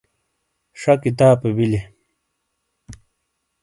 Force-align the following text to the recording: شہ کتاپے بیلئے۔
شہ 0.79 0.93
کتاپے 1.01 1.49
بیلئے۔ 1.55 1.81